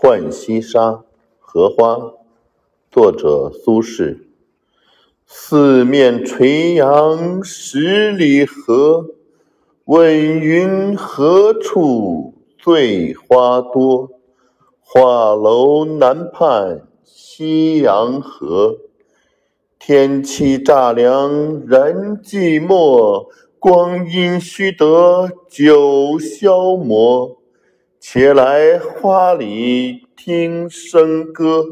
[0.00, 1.02] 浣溪沙，
[1.40, 2.12] 荷花，
[2.88, 4.20] 作者苏轼。
[5.26, 9.06] 四面垂杨十里河，
[9.86, 14.10] 问云何处醉花多？
[14.78, 18.78] 画楼南畔夕阳和，
[19.80, 21.28] 天气乍凉
[21.66, 23.26] 人寂寞。
[23.58, 27.37] 光阴须得九霄磨。
[28.00, 31.64] 且来花里听笙歌。